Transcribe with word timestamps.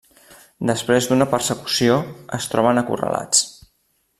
Després 0.69 1.09
d'una 1.11 1.27
persecució, 1.35 1.99
es 2.39 2.51
troben 2.55 2.83
acorralats. 2.85 3.45